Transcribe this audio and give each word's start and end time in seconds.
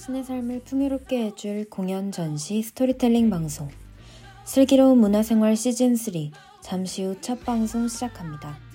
당신의 0.00 0.24
삶을 0.24 0.60
풍요롭게 0.64 1.26
해줄 1.26 1.68
공연 1.68 2.10
전시 2.10 2.62
스토리텔링 2.62 3.28
방송 3.28 3.68
슬기로운 4.46 4.96
문화생활 4.98 5.52
시즌3 5.52 6.30
잠시 6.62 7.04
후 7.04 7.20
첫 7.20 7.44
방송 7.44 7.86
시작합니다. 7.86 8.69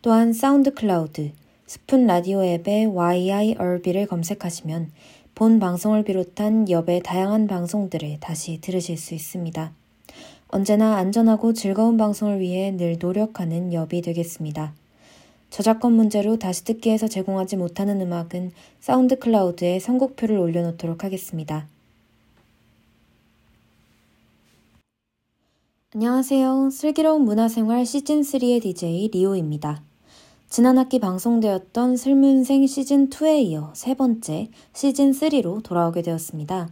또한 0.03 0.35
SoundCloud, 0.35 1.31
Spoon 1.65 2.07
Radio 2.07 2.45
앱의 2.45 2.89
YIRB를 2.89 4.07
검색하시면 4.07 4.91
본 5.35 5.59
방송을 5.59 6.05
비롯한 6.05 6.69
여배 6.69 7.01
다양한 7.03 7.47
방송들을 7.47 8.19
다시 8.21 8.61
들으실 8.61 8.99
수 8.99 9.15
있습니다. 9.15 9.73
언제나 10.49 10.97
안전하고 10.97 11.55
즐거운 11.55 11.97
방송을 11.97 12.39
위해 12.41 12.71
늘 12.71 12.99
노력하는 13.01 13.73
여비 13.73 14.03
되겠습니다. 14.03 14.75
저작권 15.49 15.95
문제로 15.95 16.39
다시 16.39 16.65
듣기에서 16.65 17.09
제공하지 17.09 17.57
못하는 17.57 18.01
음악은 18.03 18.53
사운드 18.81 19.19
클라우드에 19.19 19.81
선곡표를 19.81 20.37
올려놓도록 20.37 21.03
하겠습니다. 21.03 21.67
안녕하세요. 25.95 26.71
슬기로운 26.71 27.23
문화생활 27.23 27.85
시즌3의 27.85 28.63
DJ 28.63 29.11
리오입니다. 29.13 29.83
지난 30.53 30.77
학기 30.77 30.99
방송되었던 30.99 31.97
슬문생 31.97 32.61
시즌2에 32.67 33.43
이어 33.43 33.73
세 33.75 33.95
번째 33.95 34.51
시즌3로 34.75 35.63
돌아오게 35.63 36.03
되었습니다. 36.03 36.69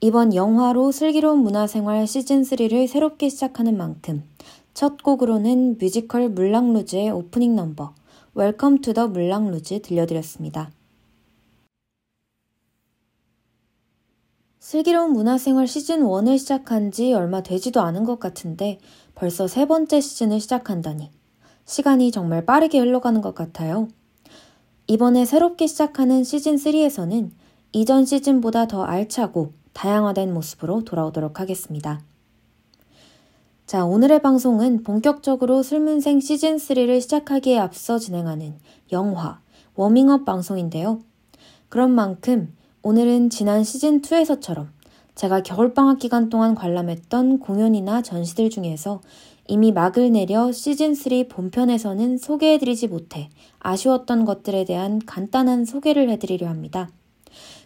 이번 0.00 0.32
0화로 0.32 0.92
슬기로운 0.92 1.40
문화생활 1.40 2.04
시즌3를 2.04 2.86
새롭게 2.86 3.28
시작하는 3.28 3.76
만큼 3.76 4.22
첫 4.74 5.02
곡으로는 5.02 5.78
뮤지컬 5.80 6.28
물랑루즈의 6.28 7.10
오프닝 7.10 7.56
넘버 7.56 7.94
Welcome 8.34 8.80
to 8.80 8.94
the 8.94 9.08
Moulin 9.08 9.48
Rouge 9.48 9.82
들려드렸습니다. 9.82 10.70
슬기로운 14.60 15.14
문화생활 15.14 15.66
시즌1을 15.66 16.38
시작한 16.38 16.92
지 16.92 17.12
얼마 17.12 17.42
되지도 17.42 17.80
않은 17.80 18.04
것 18.04 18.20
같은데 18.20 18.78
벌써 19.16 19.48
세 19.48 19.66
번째 19.66 20.00
시즌을 20.00 20.38
시작한다니 20.38 21.10
시간이 21.70 22.10
정말 22.10 22.44
빠르게 22.44 22.80
흘러가는 22.80 23.20
것 23.20 23.32
같아요. 23.32 23.86
이번에 24.88 25.24
새롭게 25.24 25.68
시작하는 25.68 26.22
시즌3에서는 26.22 27.30
이전 27.70 28.04
시즌보다 28.04 28.66
더 28.66 28.82
알차고 28.82 29.52
다양화된 29.72 30.34
모습으로 30.34 30.82
돌아오도록 30.82 31.38
하겠습니다. 31.38 32.00
자, 33.66 33.84
오늘의 33.84 34.20
방송은 34.20 34.82
본격적으로 34.82 35.62
슬문생 35.62 36.18
시즌3를 36.18 37.00
시작하기에 37.00 37.58
앞서 37.60 38.00
진행하는 38.00 38.58
영화, 38.90 39.40
워밍업 39.76 40.24
방송인데요. 40.24 40.98
그런 41.68 41.92
만큼 41.92 42.52
오늘은 42.82 43.30
지난 43.30 43.62
시즌2에서처럼 43.62 44.70
제가 45.14 45.42
겨울방학 45.42 45.98
기간 45.98 46.30
동안 46.30 46.54
관람했던 46.54 47.40
공연이나 47.40 48.02
전시들 48.02 48.48
중에서 48.48 49.02
이미 49.50 49.72
막을 49.72 50.12
내려 50.12 50.50
시즌3 50.50 51.28
본편에서는 51.28 52.18
소개해드리지 52.18 52.86
못해 52.86 53.30
아쉬웠던 53.58 54.24
것들에 54.24 54.64
대한 54.64 55.00
간단한 55.04 55.64
소개를 55.64 56.08
해드리려 56.08 56.46
합니다. 56.46 56.88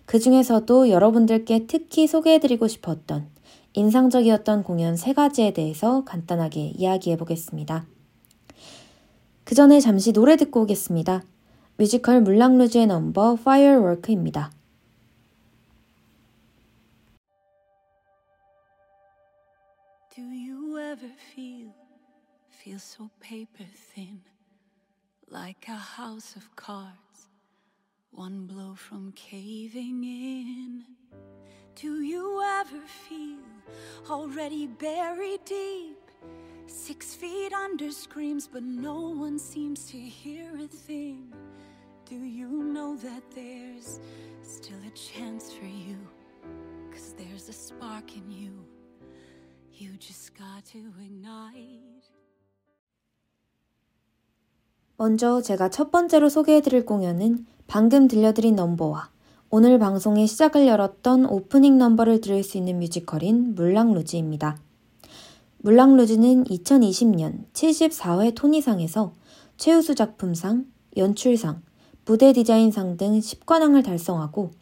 그 0.07 0.19
중에서도 0.19 0.89
여러분들께 0.89 1.67
특히 1.67 2.07
소개해드리고 2.07 2.69
싶었던 2.69 3.27
인상적이었던 3.75 4.63
공연 4.63 4.97
세 4.97 5.13
가지에 5.13 5.53
대해서 5.53 6.05
간단하게 6.07 6.73
이야기해 6.75 7.19
보겠습니다. 7.19 7.85
그 9.45 9.55
전에 9.55 9.79
잠시 9.79 10.15
노래 10.15 10.37
듣고 10.37 10.63
오겠습니다. 10.63 11.23
뮤지컬 11.77 12.23
물랑루즈의 12.23 12.87
넘버 12.87 13.37
Firework입니다. 13.41 14.53
Do 20.17 20.23
you 20.23 20.55
feel 22.65 22.79
so 22.79 23.11
paper 23.21 23.65
thin, 23.95 24.23
like 25.29 25.67
a 25.69 25.77
house 25.77 26.35
of 26.35 26.57
cards, 26.57 27.29
one 28.11 28.47
blow 28.47 28.75
from 28.75 29.13
caving 29.13 30.03
in? 30.03 30.83
Do 31.75 32.01
you 32.01 32.43
ever 32.43 32.81
feel 33.07 33.45
already 34.09 34.67
buried 34.67 35.45
deep, 35.45 36.11
six 36.67 37.15
feet 37.15 37.53
under 37.53 37.91
screams, 37.91 38.49
but 38.51 38.63
no 38.63 39.11
one 39.11 39.39
seems 39.39 39.85
to 39.91 39.99
hear 39.99 40.51
a 40.57 40.67
thing? 40.67 41.35
Do 42.07 42.17
you 42.17 42.49
know 42.49 42.97
that 42.97 43.25
there's 43.35 44.01
still 44.43 44.81
a 44.87 44.97
chance 44.97 45.53
for 45.53 45.67
you? 45.67 45.99
Cause 46.91 47.15
there's 47.19 47.51
a 47.51 47.53
spark 47.53 48.17
in 48.17 48.31
you. 48.31 48.65
You 49.71 49.99
just 49.99 50.35
got 50.39 50.65
to 50.73 50.79
ignite. 51.05 52.14
먼저 54.97 55.43
제가 55.43 55.71
첫 55.71 55.91
번째로 55.91 56.29
소개해드릴 56.29 56.87
공연은 56.87 57.47
방금 57.67 58.07
들려드린 58.07 58.55
넘버와 58.55 59.11
오늘 59.51 59.79
방송의 59.81 60.29
시작을 60.29 60.69
열었던 60.69 61.27
오프닝 61.27 61.79
넘버를 61.79 62.21
들을 62.21 62.45
수 62.45 62.59
있는 62.59 62.79
뮤지컬인 62.79 63.57
물랑루즈입니다. 63.57 64.57
물랑루즈는 65.59 66.45
2020년 66.45 67.45
74회 67.53 68.37
토니상에서 68.37 69.13
최우수 69.57 69.97
작품상, 69.97 70.67
연출상, 70.97 71.63
무대 72.05 72.33
디자인상 72.33 72.97
등 72.97 73.19
10관왕을 73.19 73.85
달성하고 73.85 74.53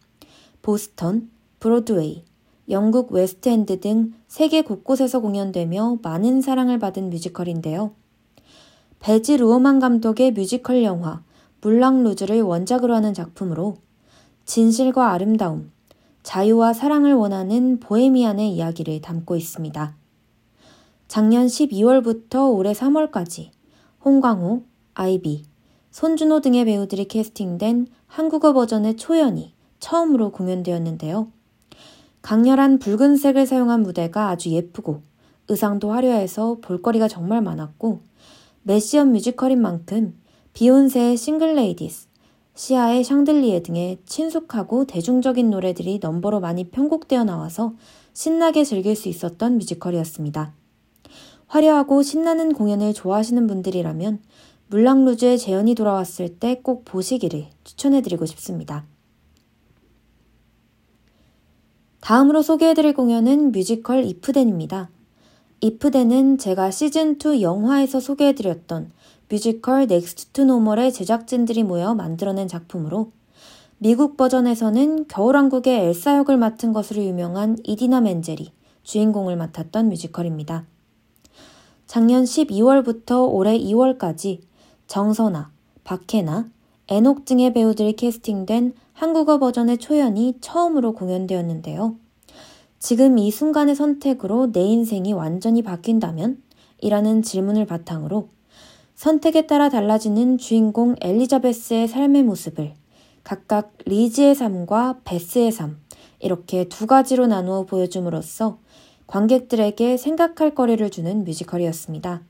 보스턴, 0.63 1.31
브로드웨이, 1.61 2.25
영국 2.71 3.13
웨스트엔드 3.13 3.81
등 3.81 4.15
세계 4.29 4.63
곳곳에서 4.63 5.21
공연되며 5.21 5.99
많은 6.03 6.41
사랑을 6.41 6.79
받은 6.79 7.11
뮤지컬인데요. 7.11 7.93
배즈 9.03 9.37
루어만 9.39 9.81
감독의 9.81 10.31
뮤지컬 10.31 10.85
영화 10.85 11.25
물랑 11.61 12.05
루즈를 12.05 12.41
원작으로 12.41 12.95
하는 12.95 13.13
작품으로 13.13 13.75
진실과 14.45 15.11
아름다움, 15.11 15.73
자유와 16.23 16.73
사랑을 16.73 17.13
원하는 17.13 17.81
보헤미안의 17.81 18.53
이야기를 18.53 19.01
담고 19.01 19.35
있습니다. 19.35 19.97
작년 21.09 21.47
12월부터 21.47 22.55
올해 22.55 22.73
3월까지 22.73 23.51
홍광호, 24.05 24.63
아이비, 24.95 25.47
손준호 25.91 26.41
등의 26.41 26.65
배우들이 26.65 27.07
캐스팅된 27.09 27.89
한국어 28.07 28.53
버전의 28.53 28.99
초연이 28.99 29.53
처음으로 29.81 30.31
공연되었는데요. 30.31 31.27
강렬한 32.23 32.79
붉은색을 32.79 33.47
사용한 33.47 33.83
무대가 33.83 34.29
아주 34.29 34.51
예쁘고 34.51 35.03
의상도 35.49 35.91
화려해서 35.91 36.59
볼거리가 36.63 37.09
정말 37.09 37.43
많았고 37.43 38.12
mash-up 38.65 39.13
뮤지컬인 39.13 39.61
만큼 39.61 40.15
비욘세의 40.53 41.17
Single 41.17 41.57
Ladies, 41.57 42.07
시아의 42.55 43.03
샹들리에 43.03 43.63
등의 43.63 43.99
친숙하고 44.05 44.85
대중적인 44.85 45.51
노래들이 45.51 45.99
넘버로 46.01 46.39
많이 46.39 46.71
편곡되어 46.71 47.25
나와서 47.25 47.75
신나게 48.13 48.63
즐길 48.65 48.95
수 48.95 49.09
있었던 49.09 49.59
뮤지컬이었습니다. 49.59 50.55
화려하고 51.49 52.03
신나는 52.03 52.53
공연을 52.53 52.95
좋아하시는 52.95 53.47
분들이라면 53.47 54.21
물랑루즈의 54.69 55.39
재연이 55.39 55.75
돌아왔을 55.75 56.39
때 56.39 56.61
꼭 56.63 56.85
보시기를 56.85 57.49
추천해드리고 57.65 58.27
싶습니다. 58.27 58.87
다음으로 62.01 62.43
소개해드릴 62.43 62.95
공연은 62.95 63.53
뮤지컬 63.53 64.05
이프덴입니다. 64.05 64.91
이프덴은 65.65 66.39
제가 66.39 66.71
시즌2 66.71 67.41
0화에서 67.41 68.01
소개해드렸던 68.01 68.91
뮤지컬 69.29 69.87
Next 69.87 70.33
to 70.33 70.45
Normal의 70.45 70.93
제작진들이 70.93 71.63
모여 71.63 71.95
만들어낸 71.95 72.49
작품으로 72.49 73.13
미국 73.79 74.17
버전에서는 74.17 75.07
겨울왕국의 75.07 75.87
엘사 75.87 76.17
역을 76.17 76.37
맡은 76.37 76.73
것으로 76.73 77.05
유명한 77.05 77.59
이디나 77.63 78.01
멘젤이 78.01 78.51
주인공을 78.83 79.37
맡았던 79.37 79.89
뮤지컬입니다. 79.89 80.67
작년 81.87 82.25
12월부터 82.25 83.33
올해 83.33 83.57
2월까지 83.57 84.41
정선아, 84.89 85.53
박해나, 85.85 86.51
애녹 86.89 87.25
등의 87.25 87.53
배우들이 87.53 87.93
캐스팅된 87.93 88.75
한국어 88.95 89.39
버전의 89.39 89.79
초연이 89.79 90.35
처음으로 90.41 90.93
공연되었는데요. 90.95 92.02
지금 92.83 93.17
이 93.17 93.31
순간의 93.31 93.77
선택으로 93.77 94.51
내 94.51 94.61
인생이 94.61 95.13
완전히 95.13 95.63
바뀐다면? 95.63 96.43
이라는 96.81 97.23
질문을 97.23 97.65
바탕으로 97.65 98.29
선택에 98.97 99.47
따라 99.47 99.69
달라지는 99.69 100.37
주인공 100.37 100.97
엘리자베스의 101.01 101.87
삶의 101.87 102.25
모습을 102.25 102.75
각각 103.23 103.73
리즈의 103.87 104.35
삶과 104.35 104.99
베스의 105.05 105.53
삶, 105.53 105.79
이렇게 106.19 106.65
두 106.65 106.89
가지로 106.89 107.29
나누어 107.29 107.67
보여줌으로써 107.67 108.59
관객들에게 109.07 109.97
생각할 109.97 110.57
거리를 110.57 110.91
주는 110.91 111.23
뮤지컬이었습니다. 111.23 112.23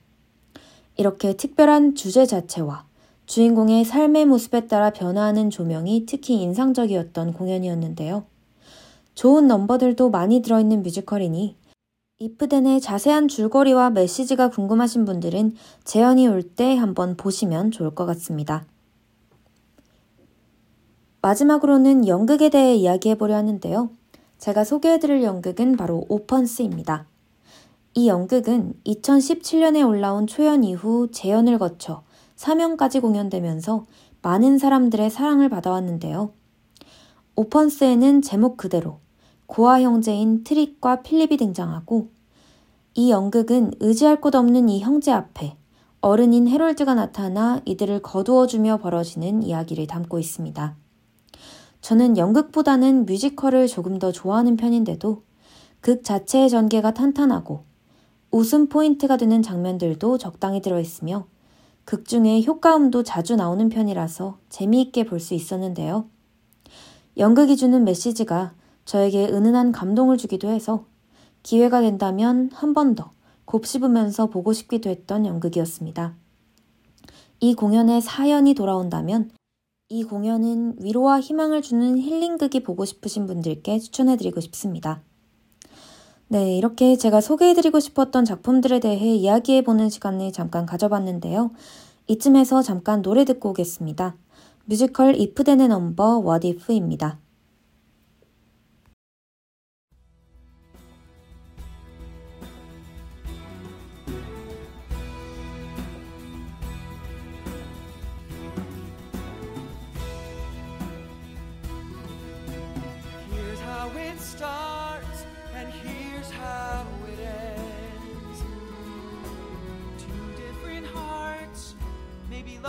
이렇게 0.99 1.35
특별한 1.35 1.95
주제 1.95 2.27
자체와 2.27 2.85
주인공의 3.25 3.87
삶의 3.87 4.27
모습에 4.27 4.67
따라 4.67 4.91
변화하는 4.91 5.49
조명이 5.49 6.05
특히 6.05 6.35
인상적이었던 6.43 7.33
공연이었는데요. 7.33 8.27
좋은 9.15 9.47
넘버들도 9.47 10.11
많이 10.11 10.43
들어있는 10.43 10.83
뮤지컬이니 10.83 11.57
이프덴의 12.19 12.81
자세한 12.81 13.29
줄거리와 13.29 13.91
메시지가 13.91 14.51
궁금하신 14.51 15.05
분들은 15.05 15.55
재현이 15.85 16.29
올 16.29 16.43
때 16.43 16.77
한번 16.77 17.17
보시면 17.17 17.71
좋을 17.73 17.95
것 17.95 18.07
같습니다. 18.07 18.65
마지막으로는 21.21 22.07
연극에 22.07 22.49
대해 22.49 22.75
이야기해보려 22.75 23.37
하는데요. 23.37 23.91
제가 24.39 24.65
소개해드릴 24.65 25.23
연극은 25.23 25.77
바로 25.77 26.05
오펀스입니다. 26.09 27.07
이 27.95 28.09
연극은 28.09 28.75
2017년에 28.87 29.87
올라온 29.87 30.27
초연 30.27 30.65
이후 30.65 31.09
재연을 31.13 31.59
거쳐 31.59 32.03
3연까지 32.37 33.01
공연되면서 33.01 33.85
많은 34.23 34.59
사람들의 34.59 35.11
사랑을 35.11 35.49
받아왔는데요. 35.49 36.33
오펀스에는 37.37 38.23
제목 38.23 38.57
그대로 38.57 39.02
고아 39.53 39.83
형제인 39.83 40.45
트릭과 40.45 41.03
필립이 41.03 41.37
등장하고 41.37 42.09
이 42.95 43.11
연극은 43.11 43.73
의지할 43.81 44.19
곳 44.19 44.35
없는 44.35 44.71
이 44.71 44.81
형제 44.81 45.13
앞에 45.13 45.59
어른인 46.01 46.49
헤롤즈가 46.49 46.95
나타나 46.95 47.61
이들을 47.67 48.01
거두어주며 48.01 48.79
벌어지는 48.79 49.43
이야기를 49.43 49.87
담고 49.87 50.19
있습니다. 50.19 50.75
저는 51.83 52.17
연극보다는 52.17 53.05
뮤지컬을 53.05 53.67
조금 53.67 53.99
더 53.99 54.11
좋아하는 54.11 54.57
편인데도 54.57 55.23
극 55.83 56.03
자체의 56.03 56.49
전개가 56.49 56.95
탄탄하고 56.95 57.65
웃음 58.31 58.71
포인트가 58.71 59.19
되는 59.19 59.43
장면들도 59.43 60.17
적당히 60.17 60.63
들어있으며 60.63 61.27
극 61.85 62.09
중에 62.09 62.43
효과음도 62.43 63.03
자주 63.03 63.37
나오는 63.37 63.69
편이라서 63.69 64.39
재미있게 64.49 65.05
볼 65.05 65.21
수 65.21 65.35
있었는데요. 65.35 66.07
연극이 67.19 67.59
주는 67.59 67.85
메시지가 67.85 68.55
저에게 68.85 69.27
은은한 69.29 69.73
감동을 69.73 70.17
주기도 70.19 70.49
해서 70.49 70.85
기회가 71.43 71.81
된다면 71.81 72.51
한 72.53 72.73
번 72.75 72.95
더 72.95 73.13
곱씹으면서 73.45 74.27
보고 74.27 74.53
싶기도 74.53 74.89
했던 74.91 75.27
연극이었습니다. 75.27 76.15
이 77.41 77.55
공연의 77.55 78.01
사연이 78.01 78.55
돌아온다면 78.55 79.31
이 79.89 80.05
공연은 80.05 80.77
위로와 80.81 81.21
희망을 81.21 81.61
주는 81.61 81.99
힐링극이 81.99 82.63
보고 82.63 82.85
싶으신 82.85 83.27
분들께 83.27 83.79
추천해드리고 83.79 84.41
싶습니다. 84.41 85.03
네, 86.29 86.57
이렇게 86.57 86.97
제가 86.97 87.21
소개해드리고 87.21 87.79
싶었던 87.79 88.25
작품들에 88.25 88.81
대해 88.81 89.15
이야기해보는 89.15 89.91
시간을 89.91 90.33
잠깐 90.33 90.65
가져봤는데요. 90.65 91.51
이쯤에서 92.07 92.63
잠깐 92.63 93.03
노래 93.03 93.25
듣고 93.27 93.51
오겠습니다. 93.51 94.17
뮤지컬 94.65 95.15
이프덴의 95.17 95.69
넘버 95.69 96.23
What 96.25 96.49
If입니다. 96.49 97.19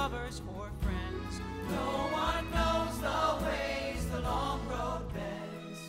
Lovers 0.03 0.41
or 0.57 0.69
friends. 0.81 1.39
No 1.69 2.09
one 2.11 2.45
knows 2.51 2.99
the 2.99 3.45
ways 3.45 4.03
the 4.11 4.19
long 4.21 4.59
road 4.67 5.05
bends. 5.13 5.79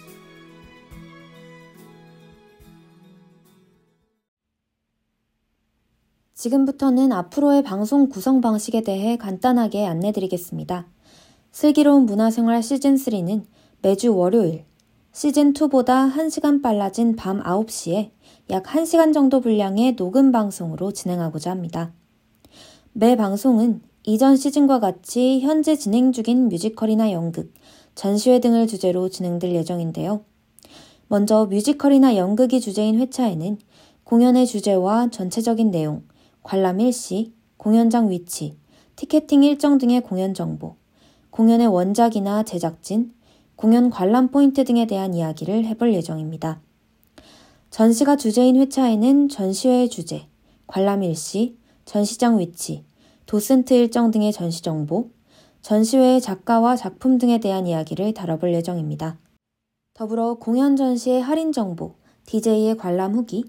지금부터는 6.35 7.13
앞으로의 7.13 7.63
방송 7.63 8.09
구성 8.09 8.41
방식에 8.41 8.83
대해 8.83 9.17
간단하게 9.17 9.87
안내 9.87 10.13
드리겠습니다. 10.13 10.87
슬기로운 11.53 12.07
문화생활 12.07 12.61
시즌3는 12.61 13.47
매주 13.83 14.15
월요일, 14.15 14.65
시즌2보다 15.15 16.13
1시간 16.13 16.61
빨라진 16.61 17.15
밤 17.15 17.41
9시에 17.41 18.11
약 18.51 18.65
1시간 18.65 19.15
정도 19.15 19.41
분량의 19.41 19.95
녹음 19.95 20.33
방송으로 20.33 20.91
진행하고자 20.91 21.53
합니다. 21.53 21.93
매 22.93 23.15
방송은 23.15 23.81
이전 24.03 24.37
시즌과 24.37 24.81
같이 24.81 25.39
현재 25.39 25.77
진행 25.77 26.11
중인 26.11 26.49
뮤지컬이나 26.49 27.13
연극, 27.13 27.55
전시회 27.95 28.41
등을 28.41 28.67
주제로 28.67 29.09
진행될 29.09 29.53
예정인데요. 29.53 30.25
먼저 31.07 31.47
뮤지컬이나 31.47 32.17
연극이 32.17 32.61
주제인 32.61 32.99
회차에는 32.99 33.59
공연의 34.03 34.49
주제와 34.49 35.11
전체적인 35.11 35.71
내용, 35.71 36.03
관람 36.43 36.81
일시, 36.81 37.33
공연장 37.57 38.11
위치, 38.11 38.57
티켓팅 38.97 39.45
일정 39.45 39.79
등의 39.79 40.01
공연 40.01 40.35
정보, 40.35 40.75
공연의 41.31 41.69
원작이나 41.69 42.43
제작진, 42.43 43.13
공연 43.57 43.89
관람 43.89 44.29
포인트 44.29 44.65
등에 44.65 44.87
대한 44.87 45.15
이야기를 45.15 45.65
해볼 45.65 45.95
예정입니다. 45.95 46.61
전시가 47.71 48.17
주제인 48.17 48.57
회차에는 48.57 49.29
전시회의 49.29 49.89
주제, 49.89 50.27
관람 50.67 51.03
일시, 51.03 51.57
전시장 51.85 52.39
위치, 52.39 52.85
도슨트 53.27 53.75
일정 53.75 54.11
등의 54.11 54.33
전시 54.33 54.63
정보, 54.63 55.11
전시회의 55.63 56.21
작가와 56.21 56.77
작품 56.77 57.19
등에 57.19 57.39
대한 57.39 57.67
이야기를 57.67 58.13
다뤄볼 58.15 58.53
예정입니다. 58.55 59.19
더불어 59.95 60.35
공연 60.35 60.77
전시의 60.77 61.23
할인 61.23 61.53
정보, 61.53 61.95
DJ의 62.27 62.77
관람 62.77 63.15
후기, 63.15 63.45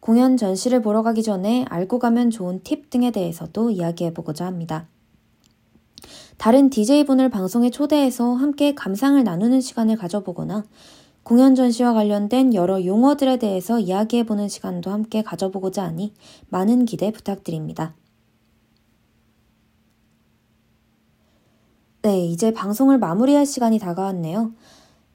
공연 0.00 0.36
전시를 0.36 0.82
보러 0.82 1.02
가기 1.02 1.22
전에 1.22 1.64
알고 1.68 1.98
가면 1.98 2.30
좋은 2.30 2.62
팁 2.62 2.90
등에 2.90 3.10
대해서도 3.10 3.70
이야기해보고자 3.70 4.44
합니다. 4.44 4.88
다른 6.36 6.68
DJ분을 6.70 7.30
방송에 7.30 7.70
초대해서 7.70 8.34
함께 8.34 8.74
감상을 8.74 9.22
나누는 9.22 9.60
시간을 9.60 9.96
가져보거나 9.96 10.64
공연 11.22 11.54
전시와 11.54 11.94
관련된 11.94 12.52
여러 12.52 12.84
용어들에 12.84 13.38
대해서 13.38 13.78
이야기해보는 13.80 14.48
시간도 14.48 14.90
함께 14.90 15.22
가져보고자 15.22 15.84
하니 15.84 16.12
많은 16.50 16.84
기대 16.84 17.10
부탁드립니다. 17.10 17.94
네, 22.02 22.26
이제 22.26 22.52
방송을 22.52 22.98
마무리할 22.98 23.46
시간이 23.46 23.78
다가왔네요. 23.78 24.52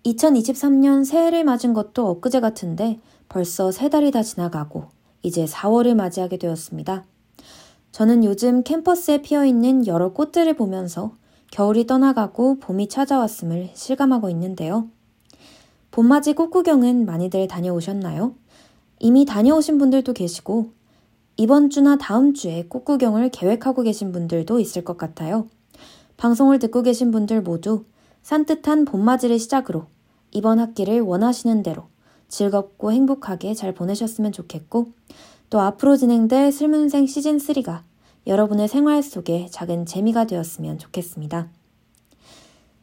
2023년 0.05 1.05
새해를 1.05 1.43
맞은 1.43 1.73
것도 1.73 2.09
엊그제 2.09 2.39
같은데 2.39 2.99
벌써 3.27 3.71
세 3.71 3.89
달이 3.89 4.09
다 4.09 4.23
지나가고 4.23 4.85
이제 5.21 5.45
4월을 5.45 5.93
맞이하게 5.93 6.37
되었습니다. 6.37 7.05
저는 7.91 8.23
요즘 8.23 8.63
캠퍼스에 8.63 9.21
피어 9.21 9.45
있는 9.45 9.87
여러 9.87 10.13
꽃들을 10.13 10.53
보면서 10.55 11.11
겨울이 11.51 11.87
떠나가고 11.87 12.59
봄이 12.59 12.87
찾아왔음을 12.89 13.71
실감하고 13.73 14.29
있는데요. 14.29 14.87
봄맞이 15.91 16.33
꽃구경은 16.33 17.05
많이들 17.05 17.47
다녀오셨나요? 17.47 18.35
이미 18.99 19.25
다녀오신 19.25 19.77
분들도 19.79 20.13
계시고 20.13 20.71
이번 21.37 21.69
주나 21.69 21.97
다음 21.97 22.33
주에 22.33 22.65
꽃구경을 22.67 23.29
계획하고 23.29 23.81
계신 23.81 24.11
분들도 24.11 24.59
있을 24.59 24.83
것 24.83 24.97
같아요. 24.97 25.47
방송을 26.17 26.59
듣고 26.59 26.83
계신 26.83 27.11
분들 27.11 27.41
모두 27.41 27.85
산뜻한 28.21 28.85
봄맞이를 28.85 29.39
시작으로 29.39 29.85
이번 30.31 30.59
학기를 30.59 31.01
원하시는 31.01 31.63
대로 31.63 31.87
즐겁고 32.27 32.91
행복하게 32.91 33.55
잘 33.55 33.73
보내셨으면 33.73 34.31
좋겠고 34.31 34.89
또 35.49 35.59
앞으로 35.61 35.97
진행될 35.97 36.51
슬문생 36.51 37.05
시즌3가 37.05 37.81
여러분의 38.27 38.67
생활 38.67 39.01
속에 39.01 39.47
작은 39.49 39.85
재미가 39.85 40.25
되었으면 40.25 40.77
좋겠습니다. 40.77 41.49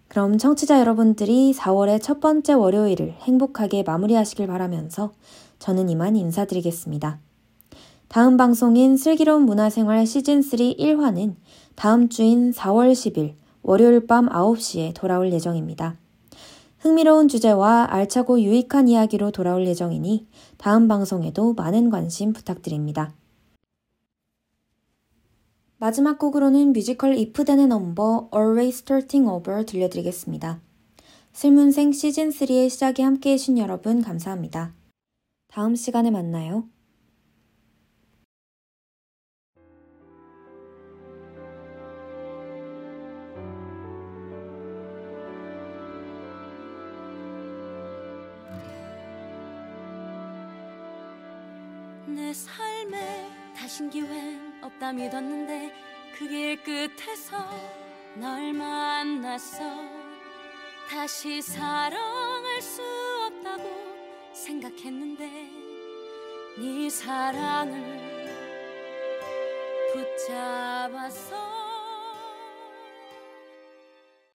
그럼 0.09 0.39
청취자 0.39 0.81
여러분들이 0.81 1.53
4월의 1.53 2.03
첫 2.03 2.21
번째 2.21 2.55
월요일을 2.55 3.17
행복하게 3.21 3.83
마무리하시길 3.83 4.47
바라면서 4.47 5.13
저는 5.59 5.89
이만 5.89 6.17
인사드리겠습니다. 6.17 7.19
다음 8.09 8.37
방송인 8.37 8.97
슬기로운 8.97 9.43
문화생활 9.43 10.05
시즌3 10.05 10.79
1화는 10.79 11.35
다음 11.75 12.09
주인 12.09 12.53
4월 12.53 12.93
10일 12.93 13.35
월요일 13.63 14.07
밤 14.07 14.29
9시에 14.29 14.95
돌아올 14.95 15.33
예정입니다. 15.33 15.97
흥미로운 16.78 17.28
주제와 17.28 17.88
알차고 17.90 18.40
유익한 18.40 18.88
이야기로 18.88 19.30
돌아올 19.30 19.66
예정이니 19.66 20.26
다음 20.59 20.88
방송에도 20.88 21.54
많은 21.54 21.90
관심 21.90 22.33
부탁드립니다. 22.33 23.14
마지막 25.78 26.18
곡으로는 26.18 26.73
뮤지컬 26.73 27.12
If 27.12 27.45
Then 27.45 27.68
넘버 27.68 28.30
Always 28.35 28.78
Starting 28.83 29.28
Over 29.28 29.66
들려드리겠습니다. 29.66 30.61
슬문생 31.33 31.90
시즌3의 31.90 32.71
시작에 32.71 33.02
함께 33.02 33.33
해 33.33 33.37
주신 33.37 33.59
여러분 33.59 34.00
감사합니다. 34.00 34.73
다음 35.49 35.75
시간에 35.75 36.11
만나요. 36.11 36.64
다신 53.67 53.91
기회는 53.91 54.63
없다 54.63 54.93
믿었는데 54.93 55.75
그 56.17 56.29
길 56.29 56.63
끝에서 56.63 57.37
널 58.15 58.53
만났어. 58.53 59.59
다시 60.89 61.43
사랑할 61.43 62.63
수 62.63 62.81
없다고 63.27 63.65
생각했는데 64.33 65.51
네 66.59 66.89
사랑을 66.89 68.31
붙잡았어 69.93 71.66